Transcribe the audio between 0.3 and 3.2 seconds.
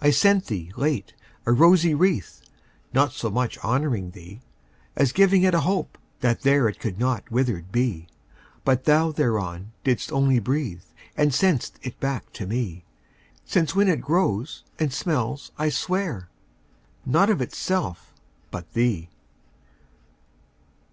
thee, late, a rosy wreath, Not